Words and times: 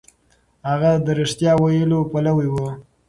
هغه 0.69 0.91
د 1.05 1.07
رښتيا 1.19 1.53
ويلو 1.63 1.99
پلوی 2.11 2.47
و. 2.49 2.55